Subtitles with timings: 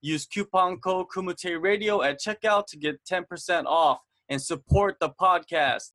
[0.00, 3.98] Use coupon code Kumite Radio at checkout to get 10% off
[4.28, 5.90] and support the podcast.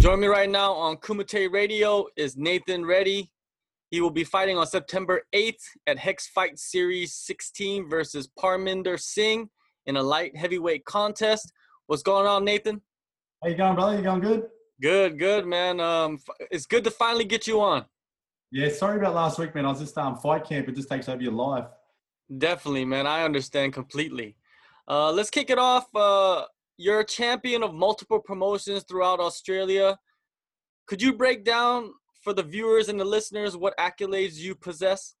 [0.00, 3.32] Join me right now on Kumite Radio is Nathan Reddy.
[3.90, 9.48] He will be fighting on September 8th at Hex Fight Series 16 versus Parminder Singh
[9.86, 11.50] in a light heavyweight contest.
[11.86, 12.82] What's going on, Nathan?
[13.42, 13.96] How you going, brother?
[13.96, 14.48] You going good?
[14.82, 15.80] Good, good, man.
[15.80, 16.18] Um,
[16.50, 17.86] it's good to finally get you on.
[18.52, 19.64] Yeah, sorry about last week, man.
[19.64, 20.68] I was just um fight camp.
[20.68, 21.64] It just takes over your life.
[22.36, 23.06] Definitely, man.
[23.06, 24.36] I understand completely.
[24.86, 25.86] Uh, let's kick it off.
[25.94, 26.44] Uh,
[26.76, 29.98] you're a champion of multiple promotions throughout Australia.
[30.86, 35.14] Could you break down for the viewers and the listeners what accolades you possess?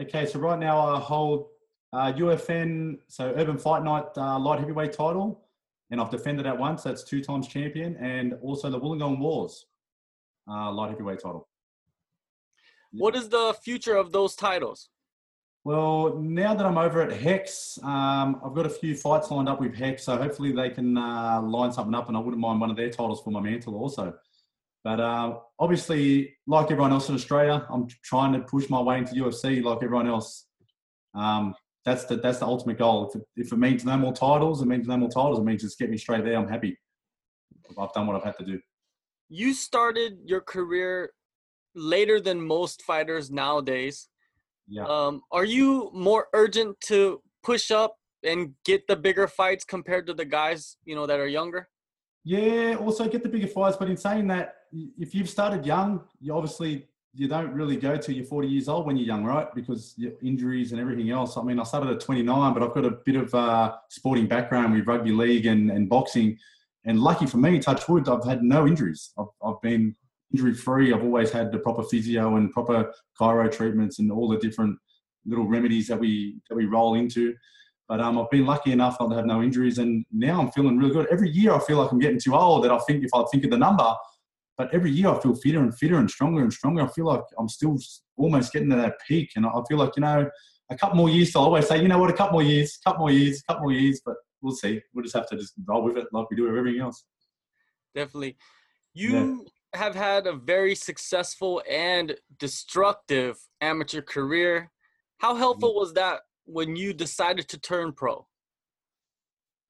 [0.00, 1.48] Okay, so right now I hold
[1.92, 5.44] uh, UFN, so Urban Fight Night uh, light heavyweight title,
[5.90, 6.82] and I've defended that once.
[6.82, 9.66] That's two times champion, and also the Wollongong Wars
[10.48, 11.48] uh, light heavyweight title.
[12.92, 14.88] What is the future of those titles?
[15.64, 19.60] Well, now that I'm over at Hex, um, I've got a few fights lined up
[19.60, 22.70] with Hex, so hopefully they can uh, line something up, and I wouldn't mind one
[22.70, 24.12] of their titles for my mantle also.
[24.82, 29.14] But uh, obviously, like everyone else in Australia, I'm trying to push my way into
[29.14, 30.46] UFC like everyone else.
[31.14, 31.54] Um,
[31.84, 33.08] that's the that's the ultimate goal.
[33.08, 35.38] If it, if it means no more titles, it means no more titles.
[35.38, 36.36] It means just get me straight there.
[36.36, 36.76] I'm happy.
[37.78, 38.60] I've done what I've had to do.
[39.28, 41.10] You started your career
[41.74, 44.08] later than most fighters nowadays.
[44.68, 44.84] Yeah.
[44.84, 50.14] Um, are you more urgent to push up and get the bigger fights compared to
[50.14, 51.68] the guys you know that are younger?
[52.24, 53.76] Yeah, also get the bigger fights.
[53.76, 54.56] But in saying that,
[54.98, 58.86] if you've started young, you obviously you don't really go till you're 40 years old
[58.86, 59.54] when you're young, right?
[59.54, 61.36] Because injuries and everything else.
[61.36, 64.72] I mean, I started at 29, but I've got a bit of uh, sporting background
[64.72, 66.38] with rugby league and, and boxing.
[66.84, 69.12] And lucky for me, touch wood, I've had no injuries.
[69.18, 69.94] I've, I've been
[70.32, 70.92] injury free.
[70.92, 74.78] I've always had the proper physio and proper chiro treatments and all the different
[75.26, 77.34] little remedies that we that we roll into.
[77.88, 80.78] But um, I've been lucky enough not to have no injuries, and now I'm feeling
[80.78, 81.08] really good.
[81.10, 82.64] Every year I feel like I'm getting too old.
[82.64, 83.94] That I think if I think of the number,
[84.56, 86.82] but every year I feel fitter and fitter and stronger and stronger.
[86.82, 87.76] I feel like I'm still
[88.16, 90.28] almost getting to that peak, and I feel like you know,
[90.70, 91.32] a couple more years.
[91.32, 93.64] So I always say, you know what, a couple more years, couple more years, couple
[93.64, 94.00] more years.
[94.04, 94.80] But we'll see.
[94.94, 97.04] We'll just have to just roll with it like we do with everything else.
[97.94, 98.36] Definitely.
[98.94, 99.36] You yeah.
[99.74, 104.70] Have had a very successful and destructive amateur career.
[105.18, 105.78] How helpful mm-hmm.
[105.78, 108.26] was that when you decided to turn pro?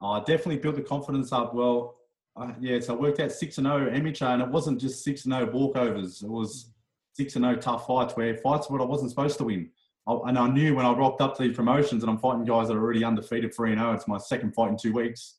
[0.01, 1.55] Oh, I definitely built the confidence up.
[1.55, 1.97] Well,
[2.37, 5.05] uh, yeah, so I worked out six and zero oh amateur, and it wasn't just
[5.05, 6.25] six and zero oh walkovers.
[6.25, 6.73] It was
[7.13, 9.71] six and zero tough fights where fights what I wasn't supposed to win.
[10.09, 12.69] I, and I knew when I rocked up to these promotions, and I'm fighting guys
[12.69, 13.93] that are already undefeated, three and zero.
[13.93, 15.37] It's my second fight in two weeks,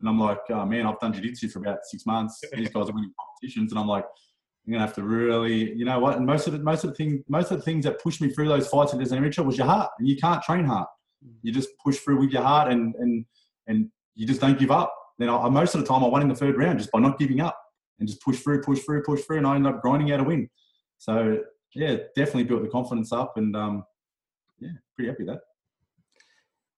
[0.00, 2.40] and I'm like, oh, man, I've done jiu-jitsu for about six months.
[2.52, 4.04] These guys are winning competitions, and I'm like,
[4.66, 6.16] I'm gonna have to really, you know what?
[6.16, 8.30] And most of the most of the thing, most of the things that pushed me
[8.30, 10.88] through those fights as an amateur was your heart, and you can't train heart.
[11.24, 11.32] Mm.
[11.42, 13.24] You just push through with your heart, and and
[13.66, 14.94] and you just don't give up.
[15.18, 17.18] Then I, most of the time I won in the third round just by not
[17.18, 17.58] giving up
[17.98, 20.24] and just push through, push through, push through, and I ended up grinding out a
[20.24, 20.48] win.
[20.98, 21.38] So
[21.74, 23.84] yeah, definitely built the confidence up, and um,
[24.58, 25.40] yeah, pretty happy with that.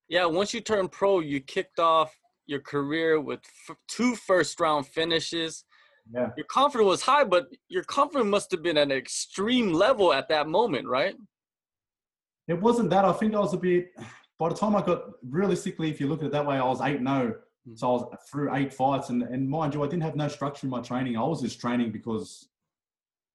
[0.09, 2.15] Yeah, once you turned pro, you kicked off
[2.53, 5.65] your career with f- two first round finishes
[6.11, 6.31] yeah.
[6.37, 10.29] Your confidence was high, but your confidence must have been at an extreme level at
[10.29, 11.15] that moment, right?
[12.49, 13.05] It wasn't that.
[13.05, 13.91] I think I was a bit.
[14.39, 16.81] By the time I got realistically, if you look at it that way, I was
[16.81, 17.35] eight no.
[17.69, 17.79] Mm.
[17.79, 20.67] So I was through eight fights, and and mind you, I didn't have no structure
[20.67, 21.17] in my training.
[21.17, 22.49] I was just training because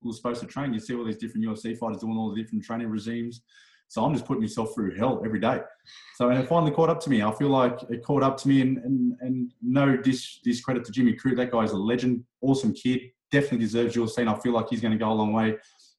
[0.01, 0.73] we were supposed to train.
[0.73, 3.41] You see all these different UFC fighters doing all the different training regimes.
[3.87, 5.61] So I'm just putting myself through hell every day.
[6.15, 7.21] So and it finally caught up to me.
[7.21, 10.91] I feel like it caught up to me, and and, and no dis, discredit to
[10.91, 11.37] Jimmy Crute.
[11.37, 13.01] That guy's a legend, awesome kid,
[13.31, 14.27] definitely deserves your scene.
[14.27, 15.55] I feel like he's going to go a long way.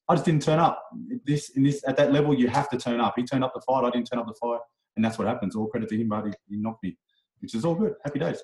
[0.07, 0.83] I just didn't turn up.
[1.25, 3.13] This in this at that level, you have to turn up.
[3.15, 3.83] He turned up the fight.
[3.83, 4.59] I didn't turn up the fight,
[4.95, 5.55] and that's what happens.
[5.55, 6.97] All credit to him, but he, he knocked me,
[7.39, 7.93] which is all good.
[8.03, 8.41] Happy days.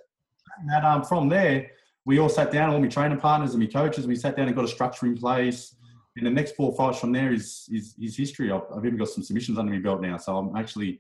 [0.70, 1.68] And um, from there,
[2.06, 4.56] we all sat down, all my training partners and my coaches, we sat down and
[4.56, 5.76] got a structure in place
[6.18, 8.52] and the next four fights from there is is, is history.
[8.52, 11.00] I've, I've, even got some submissions under my belt now, so I'm actually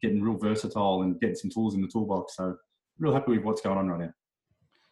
[0.00, 2.36] getting real versatile and getting some tools in the toolbox.
[2.36, 2.56] So
[2.98, 4.12] real happy with what's going on right now.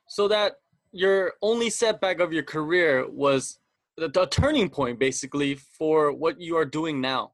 [0.08, 0.56] So that
[0.92, 3.58] your only setback of your career was
[3.96, 7.32] the, the turning point, basically, for what you are doing now.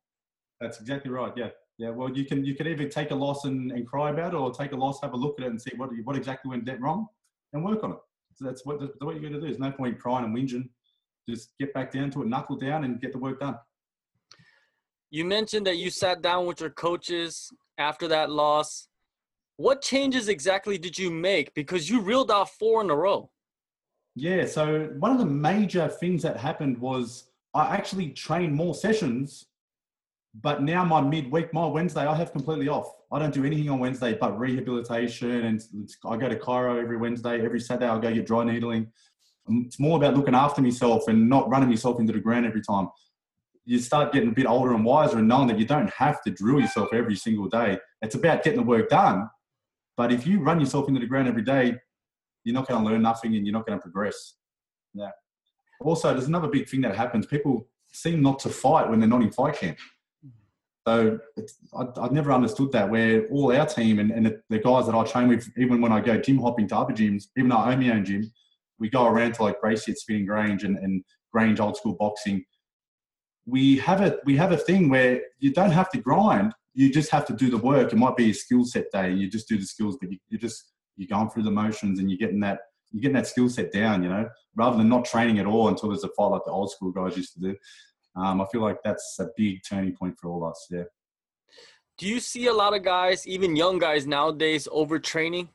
[0.61, 1.33] That's exactly right.
[1.37, 1.51] Yeah.
[1.79, 4.37] Yeah, well, you can you can either take a loss and, and cry about it,
[4.37, 6.69] or take a loss, have a look at it, and see what what exactly went
[6.81, 7.07] wrong,
[7.53, 7.99] and work on it.
[8.35, 9.41] So that's what that's what you got to do.
[9.43, 10.69] There's no point crying and whinging.
[11.29, 13.57] Just get back down to it, knuckle down, and get the work done.
[15.11, 18.89] You mentioned that you sat down with your coaches after that loss.
[19.57, 21.53] What changes exactly did you make?
[21.55, 23.31] Because you reeled off four in a row.
[24.15, 29.47] Yeah, so one of the major things that happened was I actually trained more sessions,
[30.43, 32.93] but now my midweek, my Wednesday, I have completely off.
[33.11, 35.61] I don't do anything on Wednesday but rehabilitation, and
[36.07, 37.43] I go to chiro every Wednesday.
[37.45, 38.93] Every Saturday, I'll go get dry needling.
[39.49, 42.89] It's more about looking after myself and not running myself into the ground every time
[43.69, 46.31] you start getting a bit older and wiser and knowing that you don't have to
[46.31, 47.77] drill yourself every single day.
[48.01, 49.29] It's about getting the work done.
[49.95, 51.77] But if you run yourself into the ground every day,
[52.45, 54.37] you're not going to learn nothing and you're not going to progress.
[54.95, 55.11] Yeah.
[55.83, 57.27] Also, there's another big thing that happens.
[57.27, 59.77] People seem not to fight when they're not in fight camp.
[60.87, 61.19] So
[61.79, 62.89] I, have never understood that.
[62.89, 66.01] Where all our team and, and the guys that I train with, even when I
[66.01, 68.33] go gym hopping to other gyms, even though I own my own gym,
[68.79, 72.45] we go around to like Gracie at Spinning Grange and, and Grange old school boxing
[73.49, 76.53] we have a we have a thing where you don't have to grind.
[76.75, 77.93] You just have to do the work.
[77.93, 79.11] It might be a skill set day.
[79.13, 82.11] You just do the skills, but you, you just you're going through the motions and
[82.11, 82.61] you're getting that
[82.93, 84.03] you're getting that skill set down.
[84.03, 86.71] You know, rather than not training at all until there's a fight like the old
[86.71, 87.57] school guys used to do.
[88.17, 90.67] Um, I feel like that's a big turning point for all us.
[90.71, 90.85] Yeah.
[91.97, 95.49] Do you see a lot of guys, even young guys nowadays, overtraining?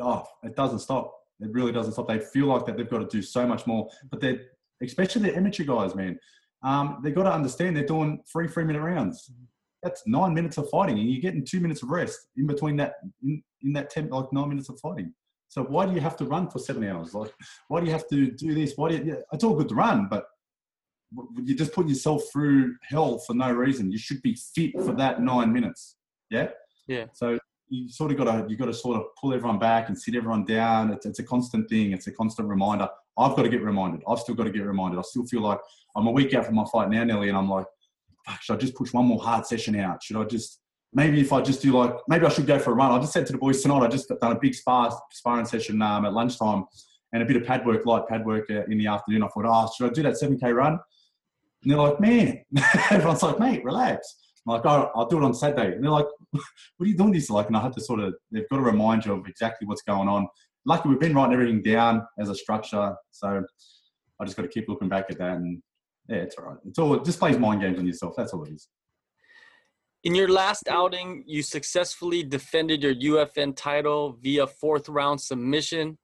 [0.00, 1.14] Oh, it doesn't stop.
[1.40, 2.08] It really doesn't stop.
[2.08, 4.40] They feel like that they've got to do so much more, but they're
[4.82, 6.18] especially the amateur guys, man
[6.64, 9.30] um, they've got to understand they're doing three three minute rounds.
[9.82, 12.94] That's nine minutes of fighting, and you're getting two minutes of rest in between that
[13.22, 15.12] in, in that ten like nine minutes of fighting.
[15.48, 17.14] So why do you have to run for seven hours?
[17.14, 17.32] Like,
[17.68, 18.72] why do you have to do this?
[18.76, 20.24] Why do you, yeah, it's all good to run, but
[21.44, 23.92] you're just putting yourself through hell for no reason.
[23.92, 25.96] You should be fit for that nine minutes.
[26.30, 26.48] Yeah.
[26.88, 27.06] Yeah.
[27.12, 27.38] So
[27.68, 30.14] you sort of got to you got to sort of pull everyone back and sit
[30.14, 30.92] everyone down.
[30.92, 31.92] It's, it's a constant thing.
[31.92, 32.88] It's a constant reminder.
[33.18, 34.02] I've got to get reminded.
[34.08, 34.98] I've still got to get reminded.
[34.98, 35.58] I still feel like
[35.96, 37.66] I'm a week out from my fight now, Nelly, and I'm like,
[38.40, 40.02] should I just push one more hard session out?
[40.02, 40.60] Should I just
[40.92, 42.92] maybe if I just do like maybe I should go for a run.
[42.92, 45.82] I just said to the boys tonight, I just done a big spar sparring session
[45.82, 46.64] um, at lunchtime
[47.12, 49.22] and a bit of pad work, light pad work uh, in the afternoon.
[49.22, 50.78] I thought, oh, should I do that 7k run?
[51.62, 52.42] And they're like, man,
[52.90, 54.16] everyone's like, mate, relax.
[54.46, 55.74] I'm like, oh, I'll do it on Saturday.
[55.74, 56.42] And they're like, what
[56.80, 57.46] are you doing this like?
[57.46, 60.08] And I had to sort of, they've got to remind you of exactly what's going
[60.08, 60.26] on.
[60.66, 62.94] Lucky we've been writing everything down as a structure.
[63.10, 63.44] So
[64.20, 65.36] I just got to keep looking back at that.
[65.36, 65.62] And
[66.08, 66.58] yeah, it's all right.
[66.66, 68.14] It's all, it just plays mind games on yourself.
[68.16, 68.68] That's all it is.
[70.04, 75.96] In your last outing, you successfully defended your UFN title via fourth round submission.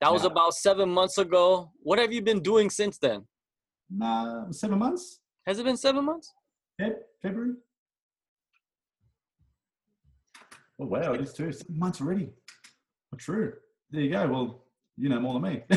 [0.00, 0.30] That was yeah.
[0.30, 1.70] about seven months ago.
[1.78, 3.24] What have you been doing since then?
[4.02, 5.20] Uh, seven months.
[5.46, 6.32] Has it been seven months?
[6.80, 6.90] Yeah,
[7.22, 7.54] February.
[10.78, 12.28] Oh wow, it is two seven months already.
[13.10, 13.54] Well, true.
[13.90, 14.26] There you go.
[14.26, 14.64] Well,
[14.96, 15.62] you know more than me.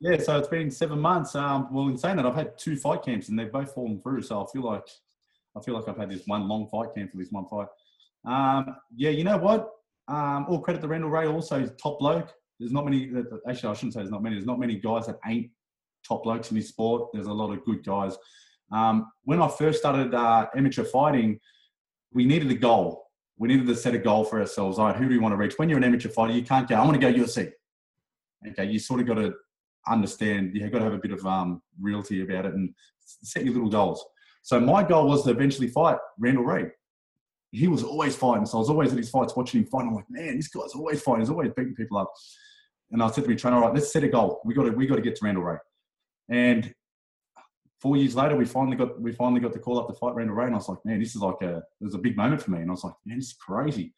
[0.00, 1.34] yeah, so it's been seven months.
[1.34, 4.22] Um, well, in saying that, I've had two fight camps and they've both fallen through.
[4.22, 4.86] So I feel like
[5.56, 7.68] I feel like I've had this one long fight camp for this one fight.
[8.24, 9.70] Um, yeah, you know what?
[10.08, 11.26] Um, all credit to Randall Ray.
[11.26, 12.32] Also, top bloke.
[12.58, 13.10] There's not many.
[13.48, 14.36] Actually, I shouldn't say there's not many.
[14.36, 15.50] There's not many guys that ain't
[16.08, 17.10] top blokes in this sport.
[17.12, 18.16] There's a lot of good guys.
[18.72, 21.38] Um, when I first started uh, amateur fighting,
[22.14, 23.02] we needed a goal
[23.38, 24.78] we needed to set a goal for ourselves.
[24.78, 25.54] All right, who do we want to reach?
[25.56, 27.50] When you're an amateur fighter, you can't go, I want to go UFC.
[28.46, 29.32] Okay, you sort of got to
[29.86, 32.74] understand, you've got to have a bit of um, reality about it and
[33.04, 34.04] set your little goals.
[34.42, 36.70] So my goal was to eventually fight Randall Reid.
[37.52, 39.82] He was always fighting, so I was always at his fights watching him fight.
[39.82, 41.20] I'm like, man, this guy's always fighting.
[41.20, 42.12] He's always beating people up.
[42.90, 44.40] And I said to my trainer, all right, let's set a goal.
[44.44, 45.58] We got to, we got to get to Randall Reid.
[46.28, 46.74] And
[47.82, 50.36] four years later, we finally got we finally got the call up to fight Randall
[50.36, 52.52] Ray, and I was like, man, this is like a it a big moment for
[52.52, 53.92] me, and I was like, man, this is crazy.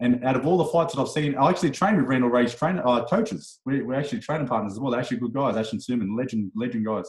[0.00, 2.54] And out of all the fights that I've seen, I actually trained with Randall Ray's
[2.54, 3.60] trainer uh, coaches.
[3.66, 4.90] We, we're actually training partners as well.
[4.90, 5.56] They're actually good guys.
[5.56, 7.08] Ashton Suman, legend, legend guys.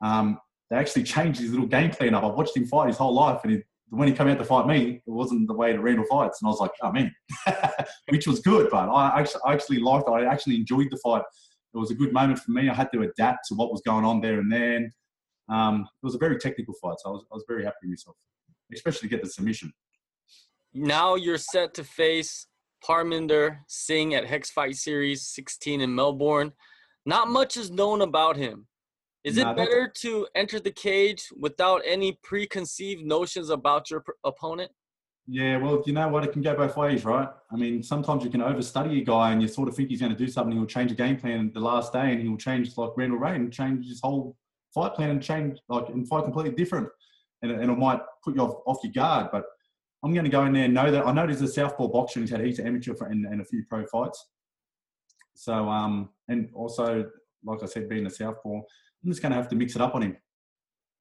[0.00, 0.38] Um,
[0.70, 2.24] they actually changed his little game plan up.
[2.24, 4.66] I've watched him fight his whole life, and he, when he came out to fight
[4.66, 6.40] me, it wasn't the way to Randall fights.
[6.40, 7.12] And I was like, oh man,
[8.08, 10.12] which was good, but I actually, I actually liked it.
[10.12, 11.22] I actually enjoyed the fight.
[11.74, 12.68] It was a good moment for me.
[12.68, 14.92] I had to adapt to what was going on there and then.
[15.50, 17.90] Um, it was a very technical fight, so I was, I was very happy with
[17.90, 18.16] myself,
[18.72, 19.72] especially to get the submission.
[20.72, 22.46] Now you're set to face
[22.84, 26.52] Parminder Singh at Hex Fight Series 16 in Melbourne.
[27.04, 28.66] Not much is known about him.
[29.22, 34.70] Is it better to enter the cage without any preconceived notions about your opponent?
[35.26, 36.24] Yeah, well, you know what?
[36.24, 37.28] It can go both ways, right?
[37.52, 40.12] I mean, sometimes you can overstudy a guy and you sort of think he's going
[40.12, 40.56] to do something.
[40.56, 43.52] He'll change a game plan the last day and he'll change like Randall Ray and
[43.52, 44.36] change his whole
[44.74, 46.88] fight plan and change like and fight completely different.
[47.42, 49.28] and, and it might put you off, off your guard.
[49.32, 49.44] But
[50.02, 52.20] I'm going to go in there and know that I know he's a southpaw boxer.
[52.20, 54.26] He's had heaps of amateur and, and a few pro fights.
[55.34, 57.10] So um, and also
[57.44, 59.94] like I said, being a southpaw, I'm just going to have to mix it up
[59.94, 60.16] on him.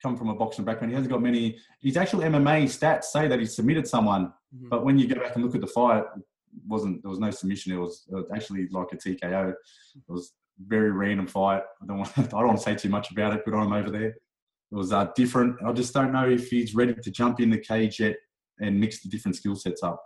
[0.01, 1.57] Come from a boxing background, he hasn't got many.
[1.81, 4.69] His actual MMA stats say that he submitted someone, mm-hmm.
[4.69, 6.03] but when you go back and look at the fight,
[6.67, 7.73] wasn't there was no submission.
[7.73, 9.49] It was, it was actually like a TKO.
[9.49, 9.55] It
[10.07, 10.33] was
[10.67, 11.61] very random fight.
[11.81, 13.41] I don't want I don't want to say too much about it.
[13.45, 14.09] but I'm over there.
[14.71, 15.55] It was uh, different.
[15.65, 18.15] I just don't know if he's ready to jump in the cage yet
[18.59, 20.01] and mix the different skill sets up.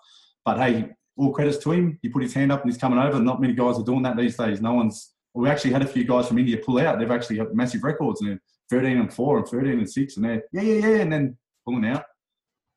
[0.45, 1.99] But hey, all credits to him.
[2.01, 3.19] He put his hand up and he's coming over.
[3.19, 4.61] Not many guys are doing that these days.
[4.61, 5.13] No one's.
[5.33, 6.99] We actually had a few guys from India pull out.
[6.99, 10.25] They've actually got massive records and they're 13 and four and 13 and six, and
[10.25, 12.03] they're yeah, yeah, yeah, and then pulling out.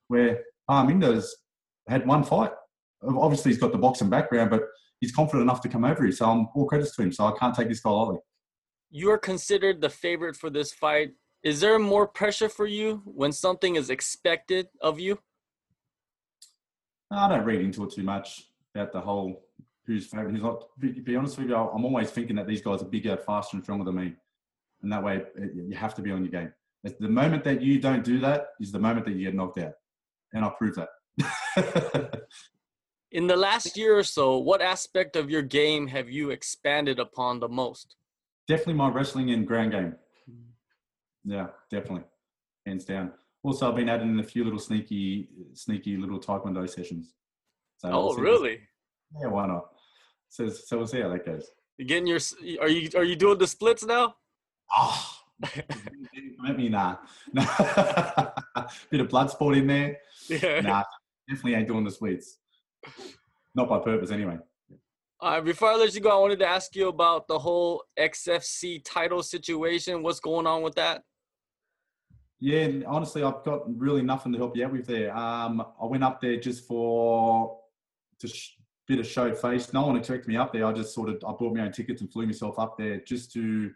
[0.09, 1.37] Where Parminder's
[1.89, 2.51] had one fight.
[3.03, 4.63] Obviously, he's got the boxing background, but
[5.01, 6.13] he's confident enough to come over here.
[6.13, 7.13] So I'm all credits to him.
[7.13, 8.19] So I can't take this guy lightly.
[8.91, 11.13] You are considered the favorite for this fight.
[11.43, 15.19] Is there more pressure for you when something is expected of you?
[17.11, 19.45] I don't read into it too much about the whole
[19.87, 20.65] who's favorite, who's not.
[20.81, 23.65] To be honest with you, I'm always thinking that these guys are bigger, faster, and
[23.65, 24.15] stronger than me,
[24.83, 26.53] and that way you have to be on your game.
[26.83, 29.75] The moment that you don't do that is the moment that you get knocked out,
[30.33, 30.89] and I'll prove that.
[33.17, 37.41] In the last year or so, what aspect of your game have you expanded upon
[37.41, 37.97] the most?
[38.47, 39.95] Definitely my wrestling and ground game.
[40.27, 41.33] Hmm.
[41.33, 42.05] Yeah, definitely,
[42.67, 43.13] hands down.
[43.43, 47.15] Also, I've been adding in a few little sneaky, sneaky little taekwondo sessions.
[47.79, 48.61] So oh, we'll really?
[49.19, 49.69] Yeah, why not?
[50.29, 51.47] So, so we'll see how that goes.
[51.79, 52.21] You getting your?
[52.61, 54.17] Are you are you doing the splits now?
[54.77, 55.11] Oh,
[56.45, 56.97] let me nah.
[58.91, 59.97] Bit of blood sport in there.
[60.29, 60.61] Yeah.
[60.61, 60.83] Nah,
[61.29, 62.39] definitely ain't doing the splits.
[63.55, 64.39] Not by purpose, anyway.
[65.21, 67.83] All right, before I let you go, I wanted to ask you about the whole
[67.99, 70.03] XFC title situation.
[70.03, 71.03] What's going on with that?
[72.39, 75.17] Yeah, honestly, I've got really nothing to help you out with there.
[75.17, 77.59] Um, I went up there just for
[78.21, 79.73] just bit of show face.
[79.73, 80.67] No one expected me up there.
[80.67, 83.33] I just sort of I bought my own tickets and flew myself up there just
[83.33, 83.71] to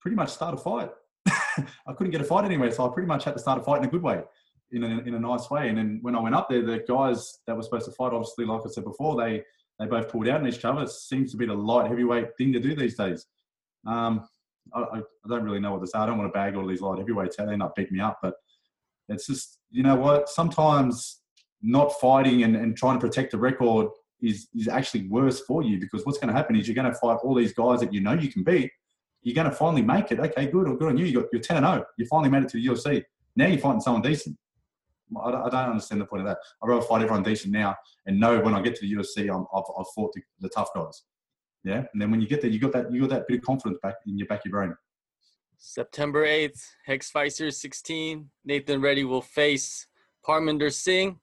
[0.00, 0.90] pretty much start a fight.
[1.28, 3.78] I couldn't get a fight anywhere, so I pretty much had to start a fight
[3.78, 4.22] in a good way,
[4.74, 5.68] in a, in a nice way.
[5.68, 8.44] And then when I went up there, the guys that were supposed to fight, obviously,
[8.44, 9.42] like I said before, they
[9.78, 10.82] they both pulled out on each other.
[10.82, 13.26] It seems to be the light heavyweight thing to do these days.
[13.86, 14.28] Um,
[14.72, 15.98] I, I, don't really know what to say.
[15.98, 17.36] I don't want to bag all these light heavyweights.
[17.36, 18.34] They end up beating me up, but
[19.08, 20.28] it's just you know what?
[20.28, 21.20] Sometimes
[21.62, 23.88] not fighting and, and trying to protect the record
[24.22, 26.98] is is actually worse for you because what's going to happen is you're going to
[26.98, 28.70] fight all these guys that you know you can beat.
[29.22, 30.20] You're going to finally make it.
[30.20, 30.68] Okay, good.
[30.68, 31.06] Or good on you.
[31.06, 31.84] You got you're ten and zero.
[31.98, 33.04] You finally made it to the UFC.
[33.36, 34.36] Now you're fighting someone decent.
[35.22, 36.38] I don't, I don't understand the point of that.
[36.62, 39.34] I'd rather fight everyone decent now and know when I get to the UFC, i
[39.34, 41.02] have I've fought the, the tough guys.
[41.62, 43.44] Yeah, and then when you get there, you got that you got that bit of
[43.44, 44.74] confidence back in your back of your brain.
[45.56, 48.28] September eighth, Hex Fight Series 16.
[48.44, 49.86] Nathan Reddy will face
[50.26, 51.18] Parminder Singh.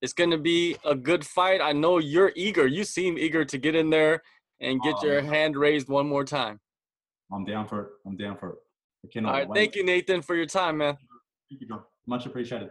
[0.00, 1.60] It's going to be a good fight.
[1.60, 2.66] I know you're eager.
[2.66, 4.22] You seem eager to get in there
[4.60, 6.58] and get um, your hand raised one more time.
[7.32, 7.88] I'm down for it.
[8.06, 8.56] I'm down for it.
[9.04, 9.58] I cannot All right, wait.
[9.58, 10.96] thank you, Nathan, for your time, man.
[11.50, 11.82] Thank you, John.
[12.06, 12.70] Much appreciated.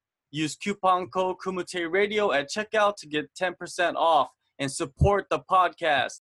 [0.31, 6.19] Use coupon code Kumite Radio at checkout to get 10% off and support the podcast.